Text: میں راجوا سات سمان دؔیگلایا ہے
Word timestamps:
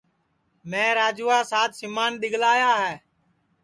میں 0.69 0.89
راجوا 0.99 1.37
سات 1.51 1.71
سمان 1.81 2.11
دؔیگلایا 2.21 2.71
ہے 2.83 2.95